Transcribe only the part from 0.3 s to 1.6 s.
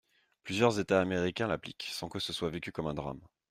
Plusieurs États américains